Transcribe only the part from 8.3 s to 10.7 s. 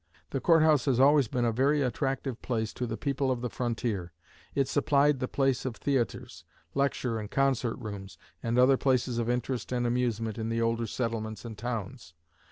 and other places of interest and amusement in the